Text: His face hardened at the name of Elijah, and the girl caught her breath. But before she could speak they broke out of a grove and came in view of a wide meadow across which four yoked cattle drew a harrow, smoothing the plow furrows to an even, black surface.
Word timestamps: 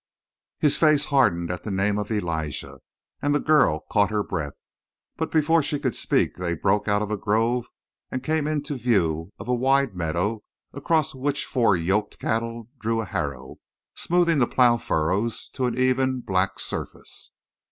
His 0.57 0.77
face 0.77 1.05
hardened 1.05 1.51
at 1.51 1.61
the 1.61 1.69
name 1.69 1.99
of 1.99 2.09
Elijah, 2.11 2.79
and 3.21 3.35
the 3.35 3.39
girl 3.39 3.81
caught 3.91 4.09
her 4.09 4.23
breath. 4.23 4.59
But 5.15 5.29
before 5.29 5.61
she 5.61 5.77
could 5.77 5.95
speak 5.95 6.37
they 6.37 6.55
broke 6.55 6.87
out 6.87 7.03
of 7.03 7.11
a 7.11 7.17
grove 7.17 7.67
and 8.09 8.23
came 8.23 8.47
in 8.47 8.63
view 8.63 9.31
of 9.37 9.47
a 9.47 9.53
wide 9.53 9.95
meadow 9.95 10.41
across 10.73 11.13
which 11.13 11.45
four 11.45 11.75
yoked 11.75 12.17
cattle 12.17 12.67
drew 12.79 12.99
a 12.99 13.05
harrow, 13.05 13.57
smoothing 13.93 14.39
the 14.39 14.47
plow 14.47 14.77
furrows 14.77 15.47
to 15.49 15.67
an 15.67 15.77
even, 15.77 16.21
black 16.21 16.57
surface. 16.59 17.33